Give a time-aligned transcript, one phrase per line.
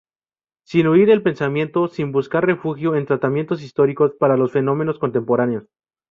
[0.65, 5.67] Sin huir el pensamiento, sin buscar refugio en tratamientos históricos para los fenómenos contemporáneos.